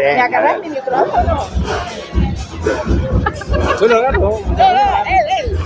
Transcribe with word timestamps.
¿Me 0.00 0.20
agarras 0.20 0.60
mi 0.60 0.70
micrófono? 0.70 1.46
Yo 3.80 3.86
lo 3.88 3.96
agarro. 3.96 4.20
No, 4.20 4.56
no, 4.56 5.04
él, 5.06 5.26
él. 5.44 5.58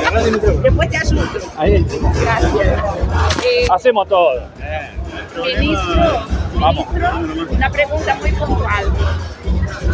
Agarrate 0.00 0.28
el 0.28 0.32
micrófono. 0.32 0.62
Después 0.62 0.90
te 0.90 0.96
ayudo. 0.96 1.22
Ahí. 1.56 1.86
Gracias. 2.22 2.84
Eh, 3.44 3.66
Hacemos 3.70 4.08
todo. 4.08 4.48
Ministro, 5.36 6.26
ministro, 6.54 7.10
una 7.50 7.70
pregunta 7.70 8.14
muy 8.16 8.32
puntual. 8.32 8.92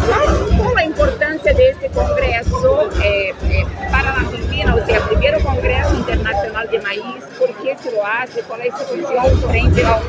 ¿Cuál 0.06 0.68
es 0.68 0.74
la 0.74 0.84
importancia 0.84 1.52
de 1.52 1.68
este 1.70 1.88
congreso 1.90 2.88
eh, 3.02 3.34
eh, 3.50 3.66
para 3.90 4.12
la 4.12 4.20
Argentina? 4.20 4.74
O 4.74 4.86
sea, 4.86 5.00
primero 5.00 5.40
Congreso 5.40 5.94
Internacional 5.94 6.68
de 6.70 6.80
Maíz, 6.80 7.24
¿por 7.38 7.54
qué 7.62 7.76
se 7.82 7.92
lo 7.92 8.04
hace? 8.04 8.42
¿Cuál 8.42 8.62
es 8.62 8.74
su 8.78 8.94
visión 8.94 9.40
frente 9.48 9.84
a 9.84 10.00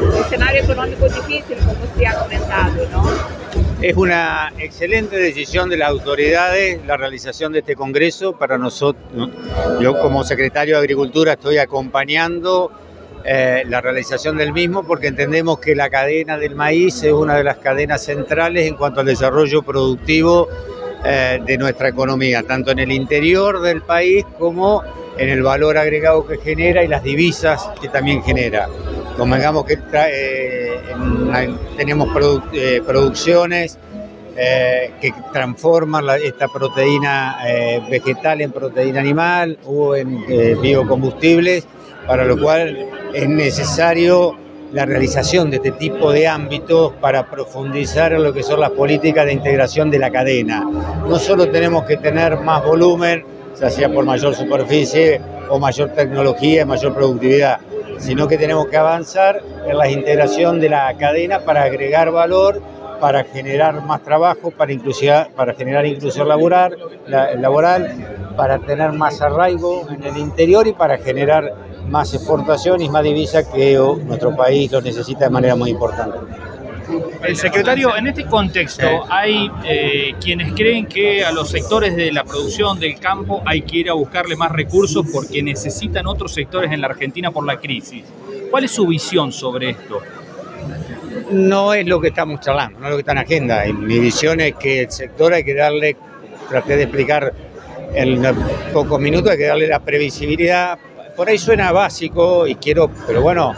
un 0.00 0.14
escenario 0.18 0.62
económico 0.62 1.04
difícil, 1.08 1.56
como 1.58 1.72
usted 1.84 2.04
ha 2.04 2.18
comentado? 2.20 2.65
Es 3.82 3.94
una 3.94 4.54
excelente 4.58 5.18
decisión 5.18 5.68
de 5.68 5.76
las 5.76 5.90
autoridades 5.90 6.80
la 6.86 6.96
realización 6.96 7.52
de 7.52 7.58
este 7.58 7.76
congreso. 7.76 8.32
Para 8.32 8.56
nosotros, 8.56 9.28
yo 9.80 10.00
como 10.00 10.24
secretario 10.24 10.76
de 10.76 10.80
Agricultura 10.80 11.34
estoy 11.34 11.58
acompañando 11.58 12.72
eh, 13.22 13.64
la 13.68 13.82
realización 13.82 14.38
del 14.38 14.54
mismo 14.54 14.82
porque 14.86 15.08
entendemos 15.08 15.58
que 15.58 15.74
la 15.74 15.90
cadena 15.90 16.38
del 16.38 16.54
maíz 16.54 17.02
es 17.02 17.12
una 17.12 17.36
de 17.36 17.44
las 17.44 17.58
cadenas 17.58 18.02
centrales 18.02 18.66
en 18.66 18.76
cuanto 18.76 19.00
al 19.00 19.06
desarrollo 19.06 19.62
productivo 19.62 20.48
eh, 21.04 21.38
de 21.44 21.58
nuestra 21.58 21.88
economía, 21.88 22.42
tanto 22.44 22.70
en 22.70 22.78
el 22.78 22.90
interior 22.90 23.60
del 23.60 23.82
país 23.82 24.24
como 24.38 24.84
en 25.18 25.28
el 25.28 25.42
valor 25.42 25.76
agregado 25.76 26.26
que 26.26 26.38
genera 26.38 26.82
y 26.82 26.88
las 26.88 27.02
divisas 27.02 27.68
que 27.80 27.88
también 27.88 28.22
genera. 28.22 28.68
Convengamos 29.18 29.66
que 29.66 29.78
eh, 29.92 30.65
en- 30.90 31.58
tenemos 31.76 32.08
eh, 32.52 32.82
producciones 32.86 33.78
eh, 34.36 34.90
que 35.00 35.12
transforman 35.32 36.04
esta 36.22 36.48
proteína 36.48 37.38
eh, 37.46 37.80
vegetal 37.90 38.40
en 38.42 38.52
proteína 38.52 39.00
animal 39.00 39.58
o 39.64 39.96
en 39.96 40.24
biocombustibles, 40.60 41.66
para 42.06 42.24
lo 42.24 42.38
cual 42.38 42.76
es 43.14 43.28
necesario 43.28 44.36
la 44.72 44.84
realización 44.84 45.50
de 45.50 45.56
este 45.56 45.70
tipo 45.72 46.12
de 46.12 46.26
ámbitos 46.28 46.92
para 47.00 47.30
profundizar 47.30 48.12
en 48.12 48.22
lo 48.24 48.32
que 48.32 48.42
son 48.42 48.60
las 48.60 48.70
políticas 48.70 49.24
de 49.26 49.32
integración 49.32 49.90
de 49.90 49.98
la 49.98 50.10
cadena. 50.10 50.60
No 51.08 51.18
solo 51.18 51.48
tenemos 51.48 51.84
que 51.84 51.96
tener 51.96 52.36
más 52.40 52.62
volumen, 52.64 53.24
ya 53.58 53.70
sea 53.70 53.88
por 53.88 54.04
mayor 54.04 54.34
superficie 54.34 55.20
o 55.48 55.58
mayor 55.58 55.90
tecnología, 55.90 56.66
mayor 56.66 56.92
productividad, 56.94 57.58
sino 57.98 58.28
que 58.28 58.38
tenemos 58.38 58.66
que 58.66 58.76
avanzar 58.76 59.42
en 59.66 59.76
la 59.76 59.88
integración 59.90 60.60
de 60.60 60.68
la 60.68 60.94
cadena 60.96 61.40
para 61.40 61.62
agregar 61.62 62.10
valor, 62.10 62.60
para 63.00 63.24
generar 63.24 63.84
más 63.84 64.02
trabajo, 64.02 64.50
para, 64.50 64.72
para 65.34 65.54
generar 65.54 65.84
inclusión 65.86 66.28
laboral, 66.28 66.76
la- 67.06 67.34
laboral, 67.34 68.32
para 68.36 68.58
tener 68.58 68.92
más 68.92 69.20
arraigo 69.20 69.86
en 69.90 70.02
el 70.04 70.16
interior 70.16 70.66
y 70.66 70.72
para 70.72 70.98
generar 70.98 71.52
más 71.88 72.12
exportación 72.14 72.80
y 72.80 72.88
más 72.88 73.02
divisa 73.02 73.48
que 73.50 73.78
nuestro 74.04 74.34
país 74.34 74.72
lo 74.72 74.80
necesita 74.80 75.24
de 75.26 75.30
manera 75.30 75.54
muy 75.54 75.70
importante. 75.70 76.18
El 77.22 77.36
secretario, 77.36 77.96
en 77.96 78.06
este 78.06 78.24
contexto, 78.26 79.04
hay 79.10 79.50
eh, 79.64 80.14
quienes 80.20 80.52
creen 80.52 80.86
que 80.86 81.24
a 81.24 81.32
los 81.32 81.50
sectores 81.50 81.96
de 81.96 82.12
la 82.12 82.24
producción 82.24 82.78
del 82.78 82.98
campo 82.98 83.42
hay 83.44 83.62
que 83.62 83.78
ir 83.78 83.90
a 83.90 83.94
buscarle 83.94 84.36
más 84.36 84.52
recursos 84.52 85.04
porque 85.12 85.42
necesitan 85.42 86.06
otros 86.06 86.32
sectores 86.32 86.70
en 86.70 86.80
la 86.80 86.88
Argentina 86.88 87.30
por 87.30 87.44
la 87.44 87.58
crisis. 87.58 88.04
¿Cuál 88.50 88.64
es 88.64 88.70
su 88.70 88.86
visión 88.86 89.32
sobre 89.32 89.70
esto? 89.70 90.00
No 91.30 91.74
es 91.74 91.86
lo 91.86 92.00
que 92.00 92.08
estamos 92.08 92.40
charlando, 92.40 92.78
no 92.78 92.86
es 92.86 92.90
lo 92.90 92.96
que 92.96 93.00
está 93.00 93.12
en 93.12 93.18
agenda. 93.18 93.64
Mi 93.72 93.98
visión 93.98 94.40
es 94.40 94.54
que 94.54 94.82
el 94.82 94.90
sector 94.90 95.32
hay 95.32 95.44
que 95.44 95.54
darle, 95.54 95.96
traté 96.48 96.76
de 96.76 96.84
explicar 96.84 97.32
en 97.94 98.22
pocos 98.72 99.00
minutos, 99.00 99.32
hay 99.32 99.38
que 99.38 99.46
darle 99.46 99.66
la 99.66 99.80
previsibilidad. 99.80 100.78
Por 101.16 101.28
ahí 101.28 101.38
suena 101.38 101.72
básico 101.72 102.46
y 102.46 102.56
quiero, 102.56 102.90
pero 103.06 103.22
bueno, 103.22 103.54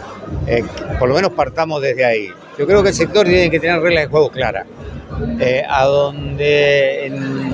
eh, 0.46 0.62
por 0.98 1.08
lo 1.08 1.14
menos 1.16 1.32
partamos 1.32 1.82
desde 1.82 2.04
ahí. 2.04 2.28
Yo 2.56 2.66
creo 2.66 2.82
que 2.82 2.90
el 2.90 2.94
sector 2.94 3.26
tiene 3.26 3.50
que 3.50 3.58
tener 3.60 3.80
reglas 3.80 4.04
de 4.04 4.10
juego 4.10 4.30
claras. 4.30 4.66
Eh, 5.40 5.64
a 5.68 5.84
donde 5.84 7.06
en- 7.06 7.47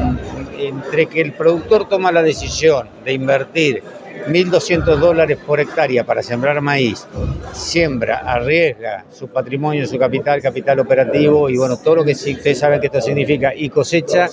entre 0.68 1.06
que 1.06 1.20
el 1.20 1.32
productor 1.32 1.88
toma 1.88 2.12
la 2.12 2.22
decisión 2.22 2.88
de 3.04 3.12
invertir 3.12 3.82
1.200 4.26 4.96
dólares 4.96 5.38
por 5.46 5.60
hectárea 5.60 6.04
para 6.04 6.22
sembrar 6.22 6.60
maíz, 6.60 7.06
siembra, 7.52 8.18
arriesga 8.18 9.04
su 9.10 9.28
patrimonio, 9.28 9.86
su 9.86 9.98
capital, 9.98 10.40
capital 10.40 10.80
operativo 10.80 11.50
y 11.50 11.56
bueno, 11.58 11.76
todo 11.76 11.96
lo 11.96 12.04
que 12.04 12.12
ustedes 12.12 12.58
saben 12.58 12.80
que 12.80 12.86
esto 12.86 13.00
significa 13.00 13.54
y 13.54 13.68
cosecha, 13.68 14.28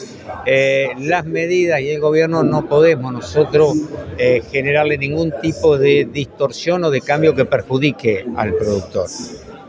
eh, 0.45 0.89
las 0.99 1.25
medidas 1.25 1.81
y 1.81 1.89
el 1.89 1.99
gobierno 1.99 2.43
no 2.43 2.67
podemos 2.67 3.11
nosotros 3.11 3.75
eh, 4.17 4.41
generarle 4.49 4.97
ningún 4.97 5.33
tipo 5.41 5.77
de 5.77 6.07
distorsión 6.11 6.83
o 6.85 6.89
de 6.89 7.01
cambio 7.01 7.35
que 7.35 7.45
perjudique 7.45 8.25
al 8.37 8.53
productor. 8.53 9.07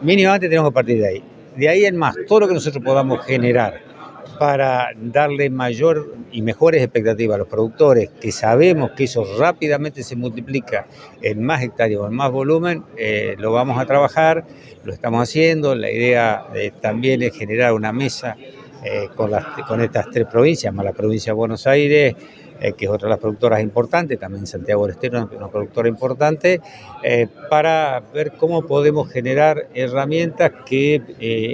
Mínimamente 0.02 0.48
tenemos 0.48 0.70
que 0.70 0.74
partir 0.74 0.98
de 0.98 1.08
ahí. 1.08 1.24
De 1.56 1.68
ahí 1.68 1.84
en 1.84 1.96
más, 1.96 2.14
todo 2.28 2.40
lo 2.40 2.48
que 2.48 2.54
nosotros 2.54 2.82
podamos 2.82 3.24
generar 3.26 3.91
para 4.38 4.88
darle 4.96 5.50
mayor 5.50 6.14
y 6.30 6.42
mejores 6.42 6.82
expectativas 6.82 7.36
a 7.36 7.38
los 7.38 7.48
productores, 7.48 8.10
que 8.20 8.32
sabemos 8.32 8.92
que 8.92 9.04
eso 9.04 9.24
rápidamente 9.38 10.02
se 10.02 10.16
multiplica 10.16 10.86
en 11.20 11.42
más 11.42 11.62
hectáreas 11.62 12.00
o 12.00 12.06
en 12.06 12.14
más 12.14 12.30
volumen, 12.30 12.84
eh, 12.96 13.36
lo 13.38 13.52
vamos 13.52 13.78
a 13.78 13.86
trabajar, 13.86 14.44
lo 14.84 14.92
estamos 14.92 15.22
haciendo. 15.22 15.74
La 15.74 15.90
idea 15.90 16.46
eh, 16.54 16.72
también 16.80 17.22
es 17.22 17.36
generar 17.36 17.72
una 17.72 17.92
mesa 17.92 18.36
eh, 18.84 19.08
con, 19.14 19.30
las, 19.30 19.44
con 19.68 19.80
estas 19.80 20.10
tres 20.10 20.26
provincias, 20.26 20.72
más 20.74 20.84
la 20.84 20.92
provincia 20.92 21.32
de 21.32 21.36
Buenos 21.36 21.66
Aires, 21.66 22.14
eh, 22.60 22.72
que 22.76 22.84
es 22.86 22.90
otra 22.90 23.06
de 23.08 23.10
las 23.10 23.18
productoras 23.20 23.62
importantes, 23.62 24.18
también 24.18 24.46
Santiago 24.46 24.82
del 24.86 24.92
Estero, 24.96 25.28
una 25.36 25.48
productora 25.48 25.88
importante, 25.88 26.60
eh, 27.02 27.28
para 27.48 28.02
ver 28.12 28.32
cómo 28.32 28.62
podemos 28.66 29.08
generar 29.10 29.68
herramientas 29.74 30.52
que 30.66 31.00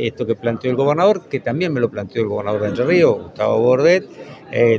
esto 0.06 0.26
que 0.26 0.34
planteó 0.36 0.70
el 0.70 0.76
gobernador, 0.76 1.28
que 1.28 1.40
también 1.40 1.72
me 1.72 1.80
lo 1.80 1.90
planteó 1.90 2.22
el 2.22 2.28
gobernador 2.28 2.62
de 2.62 2.68
Entre 2.68 2.84
Ríos, 2.84 3.22
Gustavo 3.22 3.58
Bordet, 3.60 4.04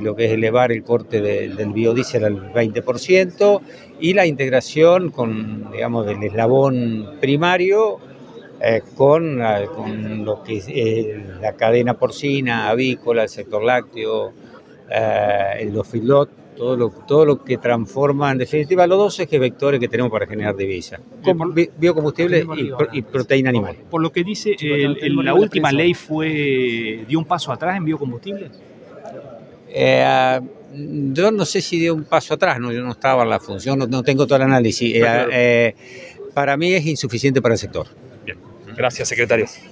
lo 0.01 0.15
que 0.15 0.25
es 0.25 0.31
elevar 0.31 0.71
el 0.71 0.83
corte 0.83 1.21
de- 1.21 1.49
del 1.49 1.69
biodiesel 1.73 2.25
al 2.25 2.51
20% 2.51 3.61
y 3.99 4.13
la 4.13 4.25
integración 4.25 5.11
con, 5.11 5.69
digamos, 5.71 6.07
del 6.07 6.23
eslabón 6.23 7.17
primario 7.21 7.99
con, 8.95 9.39
con 9.75 10.25
lo 10.25 10.43
que 10.43 10.57
es 10.57 10.65
eh, 10.69 11.23
la 11.41 11.53
cadena 11.53 11.93
porcina, 11.95 12.69
avícola, 12.69 13.23
el 13.23 13.29
sector 13.29 13.63
lácteo, 13.63 14.33
eh, 14.91 15.69
los 15.71 15.87
feedlot, 15.87 16.29
todo 16.57 16.75
lo, 16.75 16.89
todo 16.89 17.25
lo 17.25 17.43
que 17.43 17.57
transforma, 17.57 18.31
en 18.31 18.39
definitiva, 18.39 18.85
los 18.85 18.97
dos 18.97 19.19
ejes 19.19 19.39
vectores 19.39 19.79
que 19.79 19.87
tenemos 19.87 20.11
para 20.11 20.27
generar 20.27 20.55
bi- 21.53 21.69
biocombustible 21.77 22.39
y, 22.57 22.65
pro- 22.77 22.89
y 22.91 23.01
proteína 23.01 23.49
animal. 23.49 23.77
Por 23.89 24.01
lo 24.01 24.11
que 24.11 24.23
dice, 24.23 24.55
el- 24.59 24.97
el- 25.01 25.15
la 25.23 25.33
última 25.33 25.69
ley 25.77 25.93
fue 25.93 27.05
dio 27.07 27.17
un 27.19 27.25
paso 27.25 27.51
atrás 27.53 27.77
en 27.77 27.85
biocombustibles. 27.85 28.51
Eh, 29.69 30.39
yo 31.13 31.31
no 31.31 31.45
sé 31.45 31.61
si 31.61 31.79
dio 31.79 31.93
un 31.95 32.03
paso 32.03 32.33
atrás, 32.33 32.59
no, 32.59 32.71
yo 32.71 32.81
no 32.83 32.91
estaba 32.91 33.23
en 33.23 33.29
la 33.29 33.39
función, 33.39 33.79
no, 33.79 33.87
no 33.87 34.03
tengo 34.03 34.25
todo 34.25 34.35
el 34.37 34.41
análisis. 34.43 34.93
Eh, 34.95 35.01
eh, 35.31 35.75
para 36.33 36.57
mí 36.57 36.73
es 36.73 36.85
insuficiente 36.85 37.41
para 37.41 37.53
el 37.55 37.59
sector. 37.59 37.87
Gracias, 38.75 39.07
secretario. 39.09 39.45